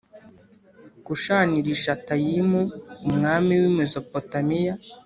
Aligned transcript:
Kushanirishatayimu 1.05 2.61
umwami 3.07 3.51
w 3.61 3.63
i 3.69 3.71
mezopotamiya 3.77 4.73